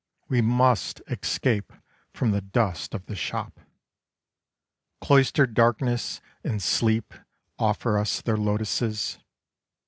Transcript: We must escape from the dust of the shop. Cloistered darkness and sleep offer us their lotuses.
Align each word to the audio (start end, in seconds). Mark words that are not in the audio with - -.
We 0.27 0.41
must 0.41 1.03
escape 1.07 1.71
from 2.11 2.31
the 2.31 2.41
dust 2.41 2.95
of 2.95 3.05
the 3.05 3.15
shop. 3.15 3.59
Cloistered 4.99 5.53
darkness 5.53 6.21
and 6.43 6.59
sleep 6.59 7.13
offer 7.59 7.99
us 7.99 8.19
their 8.19 8.35
lotuses. 8.37 9.19